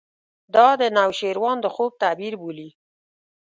[0.55, 2.69] دا د نوشیروان د خوب تعبیر بولي.